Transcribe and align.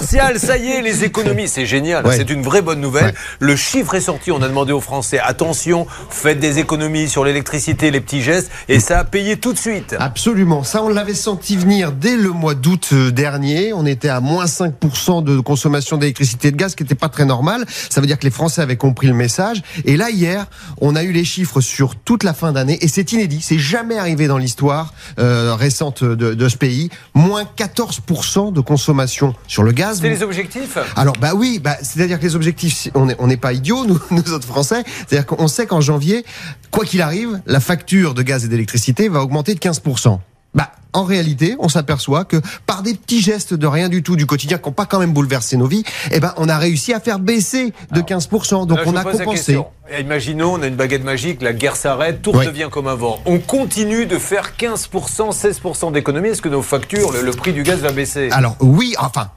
Martial, 0.00 0.38
ça 0.38 0.56
y 0.56 0.68
est, 0.70 0.80
les 0.80 1.04
économies, 1.10 1.46
c'est 1.48 1.66
génial, 1.66 2.06
Ouais. 2.06 2.16
c'est 2.16 2.30
une 2.30 2.42
vraie 2.42 2.62
bonne 2.62 2.80
nouvelle. 2.80 3.06
Ouais. 3.06 3.14
Le 3.38 3.54
chiffre 3.54 3.94
est 3.94 4.00
sorti, 4.00 4.30
on 4.32 4.40
a 4.42 4.48
demandé 4.48 4.72
aux 4.72 4.80
Français, 4.80 5.18
attention, 5.18 5.86
faites 6.08 6.40
des 6.40 6.58
économies 6.58 7.08
sur 7.08 7.22
l'électricité, 7.24 7.90
les 7.90 8.00
petits 8.00 8.22
gestes, 8.22 8.50
et 8.68 8.80
ça 8.80 9.00
a 9.00 9.04
payé 9.04 9.36
tout 9.36 9.52
de 9.52 9.58
suite. 9.58 9.94
Absolument. 9.98 10.64
Ça, 10.64 10.82
on 10.82 10.88
l'avait 10.88 11.12
senti 11.14 11.56
venir 11.56 11.92
dès 11.92 12.16
le 12.16 12.30
mois 12.30 12.54
d'août 12.54 12.88
euh, 12.92 13.10
dernier. 13.10 13.72
On 13.74 13.84
était 13.84 14.08
à 14.08 14.20
moins 14.20 14.46
5% 14.46 15.22
de 15.22 15.38
consommation 15.40 15.98
d'électricité 15.98 16.48
et 16.48 16.50
de 16.50 16.56
gaz, 16.56 16.72
ce 16.72 16.76
qui 16.76 16.82
n'était 16.84 16.94
pas 16.94 17.08
très 17.10 17.26
normal. 17.26 17.66
Ça 17.90 18.00
veut 18.00 18.06
dire 18.06 18.18
que 18.18 18.24
les 18.24 18.30
Français 18.30 18.62
avaient 18.62 18.76
compris 18.78 19.06
le 19.06 19.14
message. 19.14 19.60
Et 19.84 19.96
là, 19.98 20.08
hier, 20.10 20.46
on 20.80 20.96
a 20.96 21.02
eu 21.02 21.12
les 21.12 21.24
chiffres 21.24 21.60
sur 21.60 21.94
toute 21.96 22.24
la 22.24 22.32
fin 22.32 22.52
d'année. 22.52 22.78
Et 22.82 22.88
c'est 22.88 23.12
inédit. 23.12 23.40
C'est 23.42 23.58
jamais 23.58 23.98
arrivé 23.98 24.28
dans 24.28 24.38
l'histoire 24.38 24.94
euh, 25.18 25.54
récente 25.54 26.02
de, 26.04 26.32
de 26.34 26.48
ce 26.48 26.56
pays. 26.56 26.88
Moins 27.14 27.44
14% 27.58 28.52
de 28.52 28.60
consommation 28.60 29.34
sur 29.46 29.62
le 29.62 29.72
gaz. 29.72 29.89
C'est 29.94 30.08
les 30.08 30.22
objectifs 30.22 30.78
Alors 30.96 31.14
bah 31.20 31.32
oui, 31.34 31.60
bah, 31.62 31.76
c'est-à-dire 31.82 32.18
que 32.18 32.24
les 32.24 32.36
objectifs, 32.36 32.88
on 32.94 33.06
n'est 33.06 33.16
on 33.18 33.28
pas 33.36 33.52
idiots, 33.52 33.84
nous, 33.88 34.00
nous 34.10 34.32
autres 34.32 34.46
Français. 34.46 34.82
C'est-à-dire 35.08 35.26
qu'on 35.26 35.48
sait 35.48 35.66
qu'en 35.66 35.80
janvier, 35.80 36.24
quoi 36.70 36.84
qu'il 36.84 37.02
arrive, 37.02 37.40
la 37.46 37.60
facture 37.60 38.14
de 38.14 38.22
gaz 38.22 38.44
et 38.44 38.48
d'électricité 38.48 39.08
va 39.08 39.22
augmenter 39.22 39.54
de 39.54 39.60
15%. 39.60 40.18
Bah, 40.52 40.72
en 40.92 41.04
réalité, 41.04 41.54
on 41.60 41.68
s'aperçoit 41.68 42.24
que 42.24 42.38
par 42.66 42.82
des 42.82 42.94
petits 42.94 43.20
gestes 43.20 43.54
de 43.54 43.66
rien 43.66 43.88
du 43.88 44.02
tout 44.02 44.16
du 44.16 44.26
quotidien 44.26 44.58
qui 44.58 44.68
n'ont 44.68 44.72
pas 44.72 44.86
quand 44.86 44.98
même 44.98 45.12
bouleversé 45.12 45.56
nos 45.56 45.66
vies, 45.66 45.84
eh 46.10 46.18
ben, 46.18 46.34
on 46.36 46.48
a 46.48 46.58
réussi 46.58 46.92
à 46.92 46.98
faire 46.98 47.20
baisser 47.20 47.72
de 47.92 48.00
15%. 48.00 48.66
Donc 48.66 48.78
Là, 48.78 48.84
on 48.86 48.96
a 48.96 49.04
compensé. 49.04 49.60
Imaginons, 50.00 50.54
on 50.54 50.62
a 50.62 50.66
une 50.66 50.74
baguette 50.74 51.04
magique, 51.04 51.42
la 51.42 51.52
guerre 51.52 51.76
s'arrête, 51.76 52.22
tout 52.22 52.32
Oui. 52.32 52.46
redevient 52.46 52.68
comme 52.70 52.88
avant. 52.88 53.20
On 53.26 53.38
continue 53.38 54.06
de 54.06 54.18
faire 54.18 54.52
15%, 54.58 55.32
16% 55.32 55.92
d'économies. 55.92 56.30
Est-ce 56.30 56.42
que 56.42 56.48
nos 56.48 56.62
factures, 56.62 57.12
le, 57.12 57.22
le 57.22 57.30
prix 57.32 57.52
du 57.52 57.62
gaz 57.62 57.80
va 57.80 57.92
baisser? 57.92 58.28
Alors 58.32 58.56
oui, 58.60 58.94
enfin. 58.98 59.30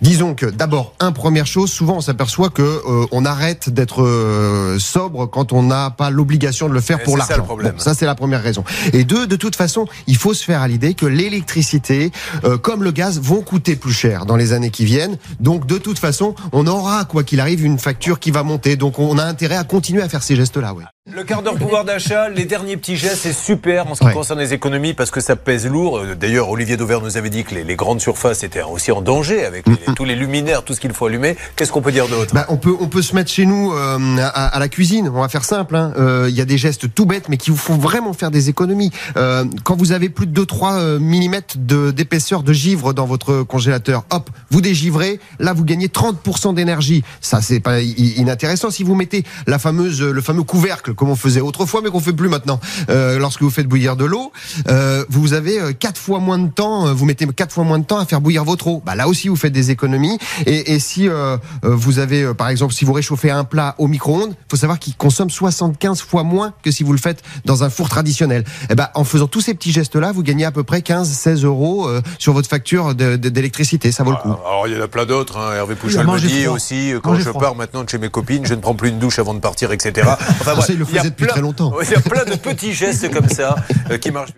Disons 0.00 0.34
que 0.34 0.46
d'abord, 0.46 0.94
un 1.00 1.12
première 1.12 1.46
chose, 1.46 1.70
souvent 1.70 1.96
on 1.96 2.00
s'aperçoit 2.00 2.50
que 2.50 2.62
euh, 2.62 3.06
on 3.10 3.24
arrête 3.24 3.70
d'être 3.70 4.02
euh, 4.02 4.78
sobre 4.78 5.26
quand 5.26 5.52
on 5.52 5.62
n'a 5.62 5.90
pas 5.90 6.10
l'obligation 6.10 6.68
de 6.68 6.74
le 6.74 6.80
faire 6.80 7.00
Et 7.00 7.04
pour 7.04 7.18
ça, 7.18 7.26
l'argent. 7.28 7.44
problème. 7.44 7.72
Bon, 7.72 7.78
ça 7.78 7.94
c'est 7.94 8.06
la 8.06 8.14
première 8.14 8.42
raison. 8.42 8.64
Et 8.92 9.04
deux, 9.04 9.26
de 9.26 9.36
toute 9.36 9.56
façon, 9.56 9.86
il 10.06 10.16
faut 10.16 10.34
se 10.34 10.44
faire 10.44 10.62
à 10.62 10.68
l'idée 10.68 10.94
que 10.94 11.06
l'électricité, 11.06 12.12
euh, 12.44 12.58
comme 12.58 12.82
le 12.82 12.90
gaz, 12.90 13.20
vont 13.20 13.42
coûter 13.42 13.76
plus 13.76 13.92
cher 13.92 14.26
dans 14.26 14.36
les 14.36 14.52
années 14.52 14.70
qui 14.70 14.84
viennent. 14.84 15.16
Donc 15.40 15.66
de 15.66 15.78
toute 15.78 15.98
façon, 15.98 16.34
on 16.52 16.66
aura 16.66 17.04
quoi 17.04 17.24
qu'il 17.24 17.40
arrive 17.40 17.64
une 17.64 17.78
facture 17.78 18.20
qui 18.20 18.30
va 18.30 18.42
monter. 18.42 18.76
Donc 18.76 18.98
on 18.98 19.18
a 19.18 19.24
intérêt 19.24 19.56
à 19.56 19.64
continuer 19.64 20.02
à 20.02 20.08
faire 20.08 20.22
ces 20.22 20.36
gestes-là. 20.36 20.74
Oui. 20.76 20.84
Le 21.10 21.24
quart 21.24 21.42
d'heure 21.42 21.54
pouvoir 21.56 21.84
d'achat, 21.86 22.28
les 22.28 22.44
derniers 22.44 22.76
petits 22.76 22.96
gestes, 22.96 23.20
c'est 23.22 23.32
super 23.32 23.86
en 23.90 23.94
ce 23.94 24.00
qui 24.00 24.06
Ouais. 24.06 24.12
concerne 24.12 24.38
les 24.38 24.52
économies 24.52 24.92
parce 24.92 25.10
que 25.10 25.20
ça 25.20 25.36
pèse 25.36 25.66
lourd. 25.66 25.98
Euh, 25.98 26.14
D'ailleurs, 26.14 26.50
Olivier 26.50 26.76
Dauvert 26.76 27.00
nous 27.00 27.16
avait 27.16 27.30
dit 27.30 27.44
que 27.44 27.54
les, 27.54 27.64
les 27.64 27.76
grandes 27.76 28.00
surfaces 28.00 28.42
étaient 28.44 28.62
aussi 28.62 28.92
en 28.92 29.00
danger 29.00 29.44
avec 29.44 29.66
les- 29.66 29.94
tous 29.94 30.04
les 30.04 30.14
luminaires, 30.14 30.62
tout 30.64 30.74
ce 30.74 30.80
qu'il 30.80 30.92
faut 30.92 31.06
allumer. 31.06 31.36
Qu'est-ce 31.56 31.72
qu'on 31.72 31.80
peut 31.80 31.92
dire 31.92 32.08
d'autre? 32.08 32.34
Bah, 32.34 32.44
on 32.50 32.56
peut 32.58 32.74
on 32.78 32.88
peut 32.88 33.00
se 33.02 33.14
mettre 33.14 33.30
chez 33.30 33.46
nous 33.46 33.72
euh, 33.72 33.98
à, 34.20 34.48
à 34.48 34.58
la 34.58 34.68
cuisine. 34.68 35.10
On 35.12 35.20
va 35.22 35.28
faire 35.28 35.44
simple. 35.44 35.76
hein. 35.76 35.92
Euh, 35.98 36.26
Il 36.28 36.36
y 36.36 36.40
a 36.42 36.44
des 36.44 36.58
gestes 36.58 36.92
tout 36.94 37.06
bêtes, 37.06 37.28
mais 37.30 37.38
qui 37.38 37.50
vous 37.50 37.56
font 37.56 37.76
vraiment 37.78 38.12
faire 38.12 38.30
des 38.30 38.50
économies. 38.50 38.90
Euh, 39.16 39.44
quand 39.64 39.76
vous 39.76 39.92
avez 39.92 40.10
plus 40.10 40.26
de 40.26 40.32
2-3 40.44 40.98
mm 40.98 41.36
de 41.56 41.90
d'épaisseur 41.90 42.42
de 42.42 42.52
givre 42.52 42.92
dans 42.92 43.06
votre 43.06 43.42
congélateur, 43.44 44.04
hop, 44.10 44.28
vous 44.50 44.60
dégivrez. 44.60 45.20
Là, 45.38 45.54
vous 45.54 45.64
gagnez 45.64 45.88
30% 45.88 46.52
d'énergie. 46.54 47.02
Ça, 47.22 47.40
c'est 47.40 47.60
pas 47.60 47.80
inintéressant. 47.80 48.70
Si 48.70 48.82
vous 48.84 48.94
mettez 48.94 49.24
la 49.46 49.58
fameuse 49.58 50.02
le 50.02 50.20
fameux 50.20 50.42
couvercle 50.42 50.94
comme 50.98 51.10
on 51.10 51.16
faisait 51.16 51.40
autrefois, 51.40 51.80
mais 51.82 51.90
qu'on 51.90 52.00
fait 52.00 52.12
plus 52.12 52.28
maintenant. 52.28 52.60
Euh, 52.90 53.18
lorsque 53.18 53.42
vous 53.42 53.50
faites 53.50 53.66
bouillir 53.66 53.96
de 53.96 54.04
l'eau, 54.04 54.32
euh, 54.68 55.04
vous 55.08 55.32
avez 55.32 55.60
euh, 55.60 55.72
quatre 55.72 55.98
fois 55.98 56.18
moins 56.18 56.38
de 56.38 56.50
temps. 56.50 56.86
euh, 56.88 56.92
Vous 56.92 57.04
mettez 57.06 57.26
quatre 57.28 57.52
fois 57.52 57.64
moins 57.64 57.78
de 57.78 57.84
temps 57.84 57.98
à 57.98 58.04
faire 58.04 58.20
bouillir 58.20 58.44
votre 58.44 58.66
eau. 58.66 58.82
Bah 58.84 58.94
là 58.94 59.08
aussi, 59.08 59.28
vous 59.28 59.36
faites 59.36 59.52
des 59.52 59.70
économies. 59.70 60.18
Et, 60.46 60.72
et 60.74 60.78
si 60.80 61.08
euh, 61.08 61.36
vous 61.62 61.98
avez, 62.00 62.22
euh, 62.24 62.34
par 62.34 62.48
exemple, 62.48 62.74
si 62.74 62.84
vous 62.84 62.92
réchauffez 62.92 63.30
un 63.30 63.44
plat 63.44 63.74
au 63.78 63.86
micro-ondes, 63.86 64.34
faut 64.50 64.56
savoir 64.56 64.78
qu'il 64.78 64.94
consomme 64.96 65.30
75 65.30 66.00
fois 66.02 66.22
moins 66.24 66.52
que 66.62 66.70
si 66.70 66.82
vous 66.82 66.92
le 66.92 66.98
faites 66.98 67.22
dans 67.44 67.62
un 67.64 67.70
four 67.70 67.88
traditionnel. 67.88 68.44
Et 68.70 68.74
ben, 68.74 68.88
en 68.94 69.04
faisant 69.04 69.28
tous 69.28 69.40
ces 69.40 69.54
petits 69.54 69.72
gestes-là, 69.72 70.12
vous 70.12 70.22
gagnez 70.22 70.44
à 70.44 70.50
peu 70.52 70.64
près 70.64 70.80
15-16 70.80 71.44
euros 71.44 71.86
euh, 71.88 72.00
sur 72.18 72.32
votre 72.32 72.48
facture 72.48 72.94
d'électricité. 72.94 73.92
Ça 73.92 74.02
vaut 74.02 74.10
le 74.10 74.16
coup. 74.16 74.28
Alors, 74.28 74.66
il 74.66 74.74
y 74.74 74.78
en 74.78 74.82
a 74.82 74.88
plein 74.88 75.06
d'autres. 75.06 75.36
hein. 75.38 75.54
Hervé 75.54 75.74
a 75.74 76.04
me 76.04 76.18
dit 76.18 76.42
froid. 76.42 76.54
aussi, 76.56 76.92
quand 77.02 77.14
je 77.14 77.28
froid. 77.30 77.40
pars 77.40 77.54
maintenant 77.54 77.84
de 77.84 77.88
chez 77.88 77.98
mes 77.98 78.08
copines, 78.08 78.44
je 78.46 78.54
ne 78.54 78.60
prends 78.60 78.74
plus 78.74 78.88
une 78.90 78.98
douche 78.98 79.18
avant 79.18 79.34
de 79.34 79.40
partir, 79.40 79.72
etc. 79.72 80.08
Enfin, 80.40 80.52
a 80.52 80.56
faisait 80.96 81.10
depuis 81.10 81.24
plein- 81.24 81.32
très 81.34 81.40
longtemps. 81.42 81.72
Il 81.82 81.90
y 81.90 81.94
a 81.94 82.00
plein 82.00 82.24
de 82.24 82.34
petits 82.36 82.72
gestes 82.72 83.10
comme 83.12 83.28
ça 83.28 83.56
euh, 83.90 83.98
qui 83.98 84.10
marchent. 84.10 84.32